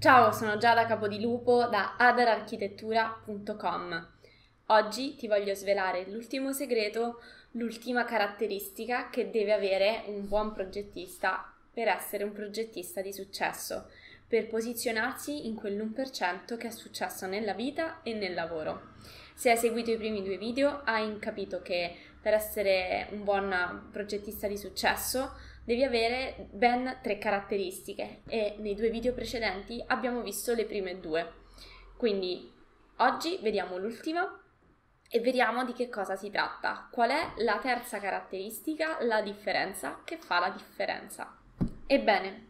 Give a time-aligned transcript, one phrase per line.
[0.00, 4.08] Ciao, sono Giada Capodilupo da adararchitettura.com.
[4.66, 7.20] Oggi ti voglio svelare l'ultimo segreto,
[7.52, 13.88] l'ultima caratteristica che deve avere un buon progettista per essere un progettista di successo,
[14.28, 18.90] per posizionarsi in quell'1% che è successo nella vita e nel lavoro.
[19.34, 24.46] Se hai seguito i primi due video hai capito che per essere un buon progettista
[24.46, 25.32] di successo
[25.68, 31.30] devi avere ben tre caratteristiche e nei due video precedenti abbiamo visto le prime due.
[31.94, 32.50] Quindi
[32.96, 34.42] oggi vediamo l'ultima
[35.10, 36.88] e vediamo di che cosa si tratta.
[36.90, 41.36] Qual è la terza caratteristica, la differenza che fa la differenza?
[41.86, 42.46] Ebbene,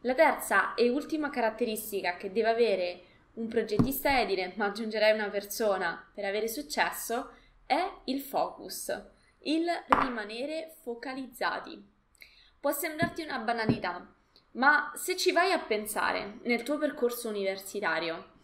[0.00, 3.00] la terza e ultima caratteristica che deve avere
[3.34, 7.32] un progettista edile, ma aggiungerei una persona per avere successo,
[7.66, 8.88] è il focus,
[9.40, 11.91] il rimanere focalizzati.
[12.62, 14.06] Può sembrarti una banalità,
[14.52, 18.34] ma se ci vai a pensare nel tuo percorso universitario,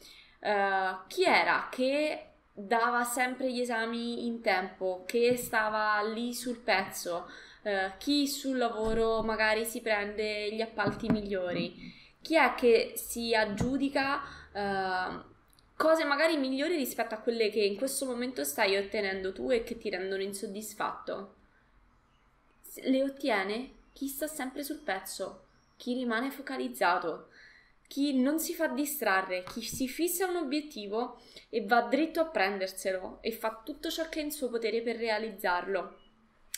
[0.41, 7.31] uh, chi era che dava sempre gli esami in tempo, che stava lì sul pezzo,
[7.63, 11.77] uh, chi sul lavoro magari si prende gli appalti migliori,
[12.21, 14.21] chi è che si aggiudica
[14.53, 15.23] uh,
[15.77, 19.79] cose magari migliori rispetto a quelle che in questo momento stai ottenendo tu e che
[19.79, 21.35] ti rendono insoddisfatto?
[22.83, 25.47] Le ottiene chi sta sempre sul pezzo,
[25.77, 27.31] chi rimane focalizzato,
[27.89, 33.19] chi non si fa distrarre, chi si fissa un obiettivo e va dritto a prenderselo
[33.23, 35.99] e fa tutto ciò che è in suo potere per realizzarlo.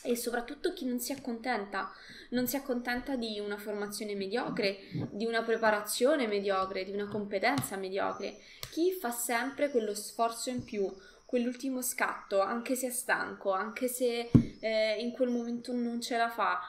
[0.03, 1.91] E soprattutto chi non si accontenta,
[2.31, 4.77] non si accontenta di una formazione mediocre,
[5.11, 8.37] di una preparazione mediocre, di una competenza mediocre,
[8.71, 14.31] chi fa sempre quello sforzo in più, quell'ultimo scatto, anche se è stanco, anche se
[14.61, 16.61] eh, in quel momento non ce la fa,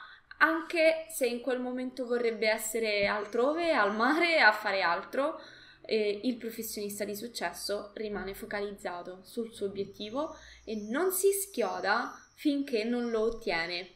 [0.42, 5.40] anche se in quel momento vorrebbe essere altrove, al mare, a fare altro,
[5.82, 12.82] eh, il professionista di successo rimane focalizzato sul suo obiettivo e non si schioda finché
[12.82, 13.94] non lo ottiene.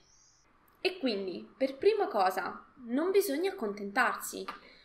[0.81, 4.45] E quindi, per prima cosa, non bisogna accontentarsi.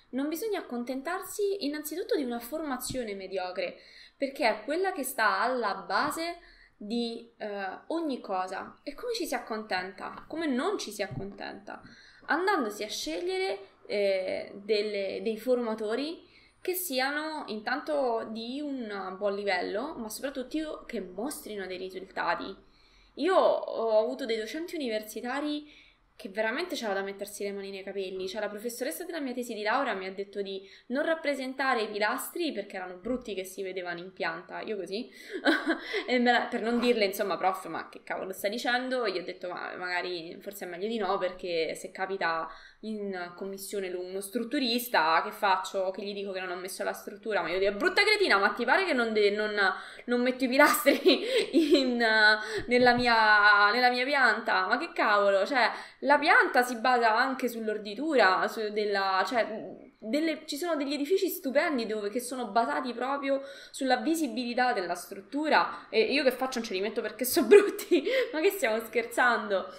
[0.10, 3.78] Non bisogna accontentarsi innanzitutto di una formazione mediocre,
[4.18, 6.40] perché è quella che sta alla base
[6.84, 7.48] di eh,
[7.88, 8.80] ogni cosa.
[8.82, 11.80] E come ci si accontenta, come non ci si accontenta,
[12.26, 16.28] andandosi a scegliere eh, delle, dei formatori
[16.60, 22.56] che siano intanto di un buon livello, ma soprattutto che mostrino dei risultati.
[23.16, 25.72] Io ho avuto dei docenti universitari
[26.22, 28.28] che veramente c'era da mettersi le mani nei capelli.
[28.28, 31.90] Cioè, la professoressa della mia tesi di laurea mi ha detto di non rappresentare i
[31.90, 34.62] pilastri perché erano brutti che si vedevano in pianta.
[34.62, 35.10] Io così,
[36.06, 39.08] per non dirle, insomma, prof, ma che cavolo sta dicendo?
[39.08, 42.48] Gli ho detto, ma magari forse è meglio di no perché se capita
[42.82, 45.92] in commissione uno strutturista, che faccio?
[45.92, 48.50] Che gli dico che non ho messo la struttura, ma io dico, brutta cretina, ma
[48.50, 49.56] ti pare che non, de- non,
[50.06, 51.00] non metto i pilastri
[51.80, 51.98] in,
[52.68, 54.66] nella, mia, nella, mia, pianta?
[54.68, 59.48] Ma che cavolo, cioè, la pianta si basa anche sull'orditura, su della, cioè,
[59.98, 65.88] delle, ci sono degli edifici stupendi dove, che sono basati proprio sulla visibilità della struttura
[65.90, 69.72] e io che faccio non ce li metto perché sono brutti, ma che stiamo scherzando?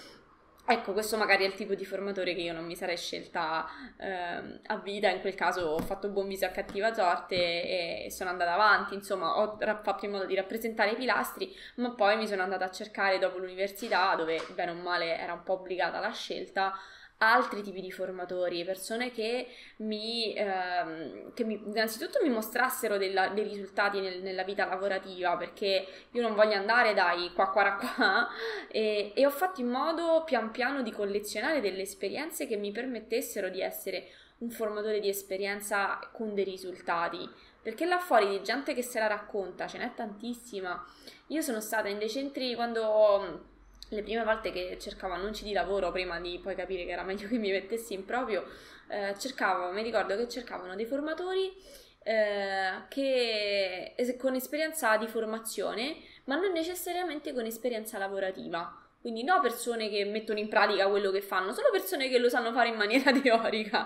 [0.65, 4.61] Ecco, questo magari è il tipo di formatore che io non mi sarei scelta eh,
[4.65, 8.53] a vita, in quel caso ho fatto buon viso a cattiva sorte e sono andata
[8.53, 12.63] avanti, insomma ho fatto in modo di rappresentare i pilastri, ma poi mi sono andata
[12.63, 16.73] a cercare dopo l'università, dove bene o male era un po' obbligata la scelta,
[17.17, 19.47] altri tipi di formatori, persone che
[19.77, 25.87] mi, ehm, che mi innanzitutto mi mostrassero della, dei risultati nel, nella vita lavorativa, perché
[26.11, 28.27] io non voglio andare dai qua qua qua
[28.69, 33.49] e, e ho fatto in modo pian piano di collezionare delle esperienze che mi permettessero
[33.49, 34.07] di essere
[34.39, 37.29] un formatore di esperienza con dei risultati.
[37.61, 40.85] Perché là fuori di gente che se la racconta, ce n'è tantissima.
[41.27, 43.51] Io sono stata in dei centri quando
[43.93, 47.27] le prime volte che cercavo annunci di lavoro prima di poi capire che era meglio
[47.27, 48.45] che mi mettessi in proprio,
[48.89, 51.53] eh, cercavo, mi ricordo che cercavano dei formatori
[52.03, 58.77] eh, che, con esperienza di formazione, ma non necessariamente con esperienza lavorativa.
[58.99, 62.53] Quindi no persone che mettono in pratica quello che fanno, solo persone che lo sanno
[62.53, 63.85] fare in maniera teorica.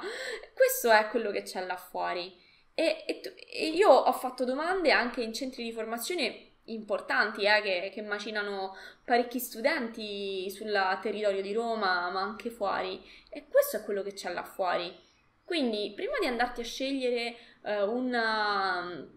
[0.54, 2.46] Questo è quello che c'è là fuori.
[2.74, 3.22] E, e,
[3.52, 8.76] e io ho fatto domande anche in centri di formazione importanti eh, che, che, macinano
[9.04, 10.72] parecchi studenti sul
[11.02, 13.04] territorio di Roma, ma anche fuori.
[13.30, 14.94] E questo è quello che c'è là fuori.
[15.44, 19.08] Quindi, prima di andarti a scegliere eh, una,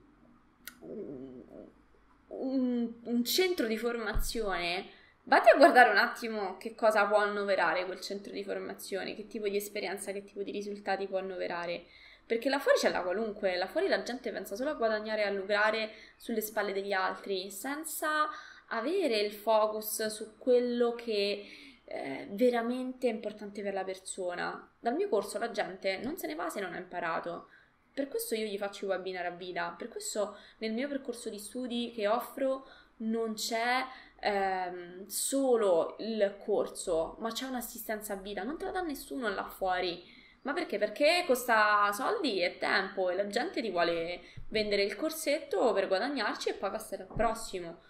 [2.28, 4.86] un, un centro di formazione,
[5.24, 9.48] vatti a guardare un attimo che cosa può annoverare quel centro di formazione, che tipo
[9.48, 11.86] di esperienza, che tipo di risultati può annoverare
[12.30, 15.24] perché là fuori c'è la qualunque, là fuori la gente pensa solo a guadagnare e
[15.24, 18.28] a lucrare sulle spalle degli altri, senza
[18.68, 21.44] avere il focus su quello che
[21.84, 24.72] eh, veramente è importante per la persona.
[24.78, 27.48] Dal mio corso la gente non se ne va se non ha imparato.
[27.92, 31.38] Per questo io gli faccio i webinar a vita, per questo nel mio percorso di
[31.40, 32.64] studi che offro
[32.98, 33.84] non c'è
[34.20, 39.48] ehm, solo il corso, ma c'è un'assistenza a vita, non te la dà nessuno là
[39.48, 40.18] fuori.
[40.42, 40.78] Ma perché?
[40.78, 46.48] Perché costa soldi e tempo e la gente ti vuole vendere il corsetto per guadagnarci
[46.48, 47.82] e poi passare al prossimo.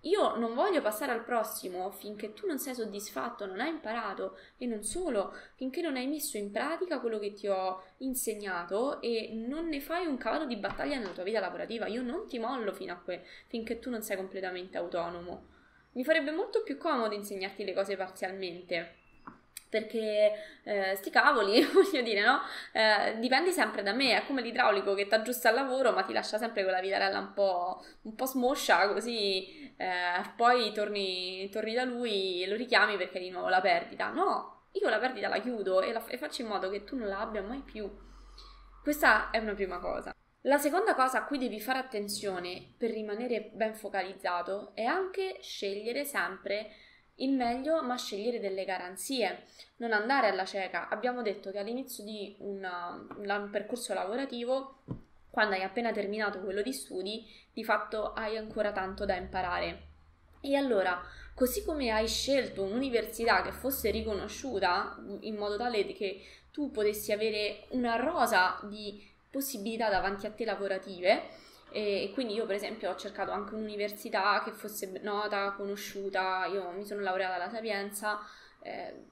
[0.00, 4.66] Io non voglio passare al prossimo finché tu non sei soddisfatto, non hai imparato e
[4.66, 9.68] non solo, finché non hai messo in pratica quello che ti ho insegnato e non
[9.68, 11.86] ne fai un cavallo di battaglia nella tua vita lavorativa.
[11.86, 15.46] Io non ti mollo fino a que- finché tu non sei completamente autonomo.
[15.92, 19.03] Mi farebbe molto più comodo insegnarti le cose parzialmente
[19.74, 22.42] perché eh, sti cavoli, voglio dire, no?
[22.70, 26.12] Eh, dipendi sempre da me, è come l'idraulico che ti aggiusta al lavoro ma ti
[26.12, 31.82] lascia sempre quella vitarella un po', un po smoscia, così eh, poi torni, torni, da
[31.82, 34.10] lui e lo richiami perché di nuovo la perdita.
[34.10, 37.08] No, io la perdita la chiudo e, la, e faccio in modo che tu non
[37.08, 37.90] la abbia mai più.
[38.80, 40.14] Questa è una prima cosa.
[40.42, 46.04] La seconda cosa a cui devi fare attenzione per rimanere ben focalizzato è anche scegliere
[46.04, 46.70] sempre
[47.16, 49.44] il meglio, ma scegliere delle garanzie,
[49.76, 50.88] non andare alla cieca.
[50.88, 54.82] Abbiamo detto che all'inizio di una, un percorso lavorativo,
[55.30, 59.88] quando hai appena terminato quello di studi, di fatto hai ancora tanto da imparare.
[60.40, 61.00] E allora,
[61.34, 66.22] così come hai scelto un'università che fosse riconosciuta in modo tale che
[66.52, 71.22] tu potessi avere una rosa di possibilità davanti a te lavorative,
[71.74, 76.84] e quindi io per esempio ho cercato anche un'università che fosse nota, conosciuta, io mi
[76.84, 78.20] sono laureata alla Sapienza
[78.62, 79.06] eh,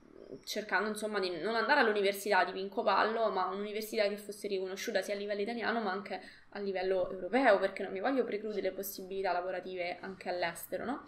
[0.44, 5.14] cercando insomma di non andare all'università di Pinco Pallo, ma un'università che fosse riconosciuta sia
[5.14, 6.20] a livello italiano ma anche
[6.50, 11.04] a livello europeo, perché non mi voglio precludere possibilità lavorative anche all'estero, no?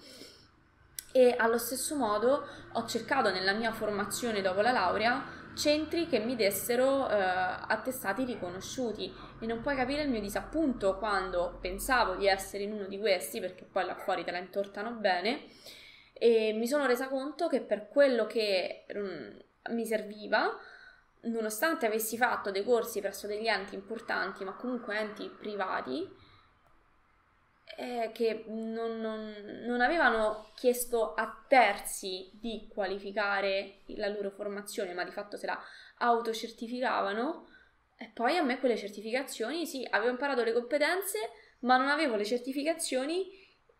[1.12, 6.36] E allo stesso modo ho cercato nella mia formazione dopo la laurea centri che mi
[6.36, 9.12] dessero eh, attestati riconosciuti.
[9.40, 13.40] E non puoi capire il mio disappunto quando pensavo di essere in uno di questi
[13.40, 15.42] perché poi là fuori te la intortano bene.
[16.12, 20.56] E mi sono resa conto che per quello che um, mi serviva
[21.22, 26.06] nonostante avessi fatto dei corsi presso degli enti importanti ma comunque enti privati
[27.84, 29.34] eh, che non, non,
[29.66, 35.60] non, avevano chiesto a terzi di qualificare la loro formazione, ma di fatto se la
[35.98, 37.48] autocertificavano.
[37.96, 41.19] E poi a me quelle certificazioni, sì, avevo imparato le competenze,
[41.60, 43.26] ma non avevo le certificazioni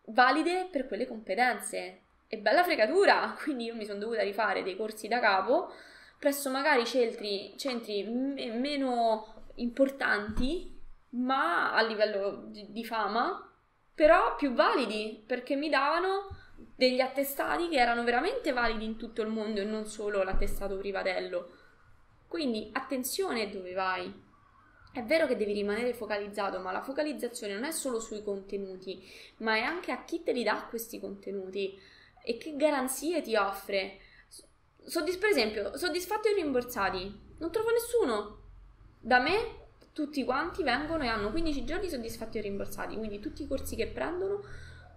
[0.09, 2.01] valide per quelle competenze.
[2.27, 3.35] E bella fregatura!
[3.41, 5.73] Quindi io mi sono dovuta rifare dei corsi da capo
[6.19, 10.73] presso magari centri, centri m- meno importanti,
[11.09, 13.51] ma a livello di, di fama,
[13.95, 16.27] però più validi perché mi davano
[16.75, 21.51] degli attestati che erano veramente validi in tutto il mondo e non solo l'attestato privatello.
[22.27, 24.23] Quindi attenzione dove vai.
[24.91, 29.05] È vero che devi rimanere focalizzato, ma la focalizzazione non è solo sui contenuti,
[29.37, 31.77] ma è anche a chi te li dà questi contenuti
[32.23, 33.99] e che garanzie ti offre.
[34.83, 37.23] Soddisf- per esempio, soddisfatti o rimborsati?
[37.39, 38.43] Non trovo nessuno.
[38.99, 39.64] Da me
[39.95, 43.87] tutti quanti vengono e hanno 15 giorni soddisfatti o rimborsati, quindi tutti i corsi che
[43.87, 44.41] prendono,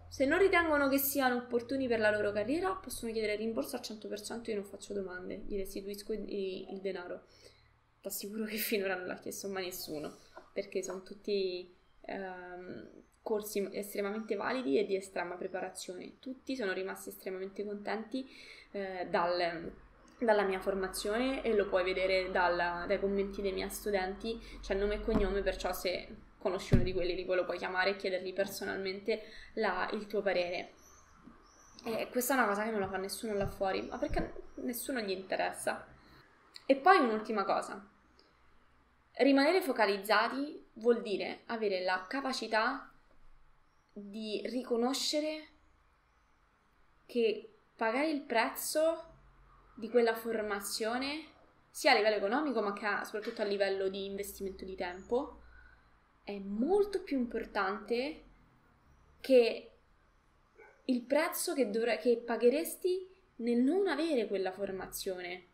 [0.09, 4.51] se non ritengono che siano opportuni per la loro carriera, possono chiedere rimborso al 100%,
[4.51, 7.27] io non faccio domande, gli restituisco il, denaro.
[8.01, 10.17] Ti assicuro che finora non l'ha chiesto mai nessuno,
[10.53, 12.91] perché sono tutti ehm,
[13.23, 16.19] corsi estremamente validi e di estrema preparazione.
[16.19, 18.29] Tutti sono rimasti estremamente contenti
[18.73, 19.73] eh, dal
[20.19, 24.95] dalla mia formazione e lo puoi vedere dal, dai commenti dei miei studenti, c'è nome
[24.95, 29.23] e cognome, perciò se conosci uno di quelli li lo puoi chiamare e chiedergli personalmente
[29.55, 30.73] la, il tuo parere.
[31.85, 35.01] E questa è una cosa che non la fa nessuno là fuori, ma perché nessuno
[35.01, 35.87] gli interessa.
[36.67, 37.87] E poi un'ultima cosa.
[39.13, 42.93] Rimanere focalizzati vuol dire avere la capacità
[43.93, 45.49] di riconoscere
[47.07, 49.08] che pagare il prezzo
[49.79, 51.27] di quella formazione,
[51.71, 55.43] sia a livello economico ma a, soprattutto a livello di investimento di tempo,
[56.25, 58.25] è molto più importante
[59.21, 59.71] che
[60.85, 65.47] il prezzo che, dovre- che pagheresti nel non avere quella formazione.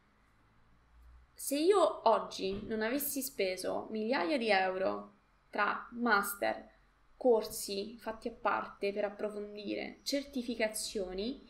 [1.35, 5.17] Se io oggi non avessi speso migliaia di euro
[5.51, 6.71] tra master,
[7.17, 11.47] corsi fatti a parte per approfondire, certificazioni,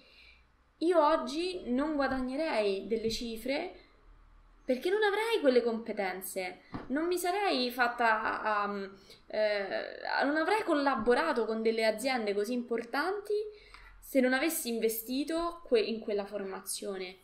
[0.79, 3.81] io oggi non guadagnerei delle cifre
[4.65, 11.61] perché non avrei quelle competenze, non mi sarei fatta, um, eh, non avrei collaborato con
[11.61, 13.35] delle aziende così importanti
[14.01, 17.17] se non avessi investito que- in quella formazione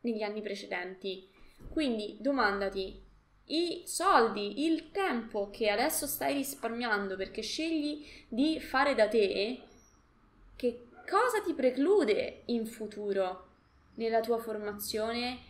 [0.00, 1.28] negli anni precedenti.
[1.70, 3.00] Quindi domandati,
[3.46, 9.62] i soldi, il tempo che adesso stai risparmiando perché scegli di fare da te,
[10.56, 13.48] che cosa ti preclude in futuro
[13.94, 15.40] nella tua formazione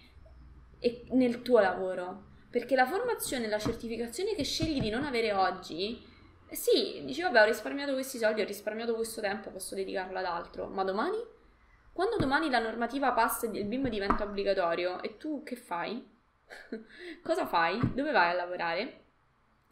[0.78, 2.28] e nel tuo lavoro.
[2.50, 6.02] Perché la formazione, la certificazione che scegli di non avere oggi,
[6.48, 10.24] eh sì, dici vabbè ho risparmiato questi soldi, ho risparmiato questo tempo, posso dedicarlo ad
[10.24, 11.18] altro, ma domani?
[11.92, 16.04] Quando domani la normativa passa e il BIM diventa obbligatorio, e tu che fai?
[17.22, 17.78] Cosa fai?
[17.94, 19.04] Dove vai a lavorare?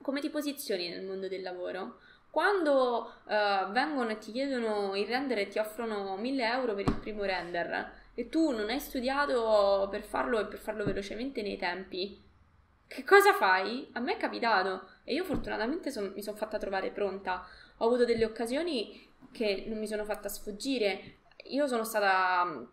[0.03, 1.99] Come ti posizioni nel mondo del lavoro?
[2.31, 6.97] Quando uh, vengono e ti chiedono il render e ti offrono 1000 euro per il
[6.97, 12.21] primo render, e tu non hai studiato per farlo e per farlo velocemente nei tempi,
[12.89, 13.87] che cosa fai?
[13.93, 17.47] A me è capitato e io fortunatamente son, mi sono fatta trovare pronta.
[17.77, 21.19] Ho avuto delle occasioni che non mi sono fatta sfuggire.
[21.51, 22.65] Io sono stata mm,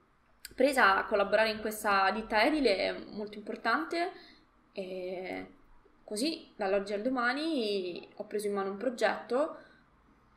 [0.56, 4.12] presa a collaborare in questa ditta edile molto importante
[4.72, 5.46] e
[6.06, 9.58] così dall'oggi al domani ho preso in mano un progetto,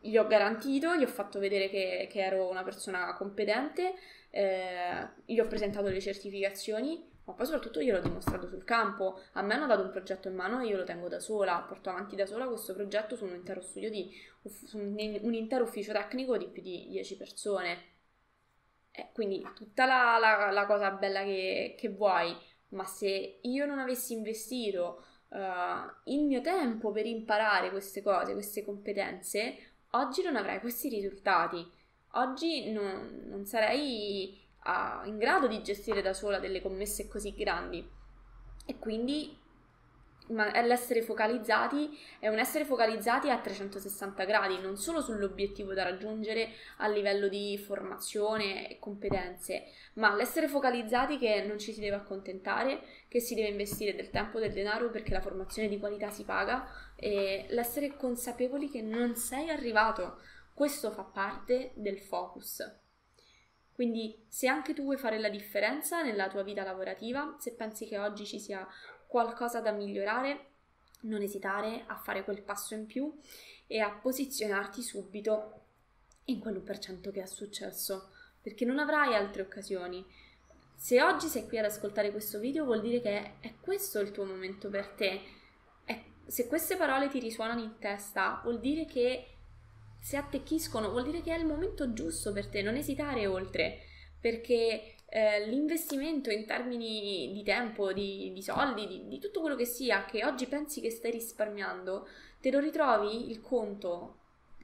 [0.01, 3.95] gli ho garantito, gli ho fatto vedere che, che ero una persona competente
[4.31, 9.21] eh, gli ho presentato le certificazioni, ma poi soprattutto gliel'ho dimostrato sul campo.
[9.33, 11.91] A me hanno dato un progetto in mano e io lo tengo da sola, porto
[11.91, 14.13] avanti da sola questo progetto su un intero studio di
[14.73, 17.97] un intero ufficio tecnico di più di 10 persone.
[18.91, 22.35] Eh, quindi tutta la, la, la, cosa bella che, che, vuoi,
[22.69, 28.65] ma se io non avessi investito uh, il mio tempo per imparare queste cose, queste
[28.65, 29.57] competenze,
[29.91, 31.77] oggi non avrei questi risultati.
[32.13, 37.87] Oggi non, non sarei a, in grado di gestire da sola delle commesse così grandi.
[38.67, 39.37] E quindi
[40.29, 46.51] ma l'essere focalizzati è un essere focalizzati a 360 gradi, non solo sull'obiettivo da raggiungere
[46.79, 52.83] a livello di formazione e competenze, ma l'essere focalizzati che non ci si deve accontentare,
[53.09, 56.25] che si deve investire del tempo e del denaro perché la formazione di qualità si
[56.25, 56.67] paga
[56.97, 60.21] e l'essere consapevoli che non sei arrivato
[60.53, 62.63] questo fa parte del focus.
[63.73, 67.97] Quindi se anche tu vuoi fare la differenza nella tua vita lavorativa, se pensi che
[67.97, 68.67] oggi ci sia
[69.09, 70.51] qualcosa da migliorare,
[71.01, 73.13] non esitare a fare quel passo in più
[73.67, 75.63] e a posizionarti subito
[76.25, 78.11] in quell'1% che è successo,
[78.41, 80.05] perché non avrai altre occasioni.
[80.77, 84.25] Se oggi sei qui ad ascoltare questo video vuol dire che è questo il tuo
[84.25, 85.21] momento per te.
[85.85, 89.35] È, se queste parole ti risuonano in testa, vuol dire che
[90.01, 93.81] se attecchiscono vuol dire che è il momento giusto per te, non esitare oltre,
[94.21, 99.65] perché eh, l'investimento in termini di tempo, di, di soldi, di, di tutto quello che
[99.65, 102.07] sia, che oggi pensi che stai risparmiando,
[102.41, 104.17] te lo ritrovi il conto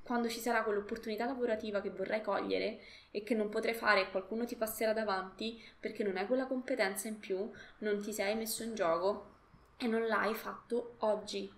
[0.05, 2.79] quando ci sarà quell'opportunità lavorativa che vorrai cogliere
[3.11, 7.09] e che non potrai fare e qualcuno ti passerà davanti perché non hai quella competenza
[7.09, 9.33] in più, non ti sei messo in gioco
[9.79, 11.51] e non l'hai fatto oggi.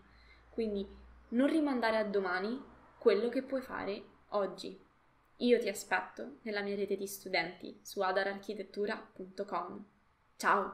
[0.48, 0.86] Quindi
[1.30, 2.62] non rimandare a domani,
[2.98, 4.85] quello che puoi fare oggi.
[5.40, 9.84] Io ti aspetto nella mia rete di studenti su adararchitettura.com.
[10.36, 10.64] Ciao!